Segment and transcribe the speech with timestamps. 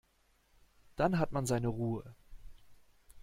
[0.95, 2.15] Dann hat man seine Ruhe.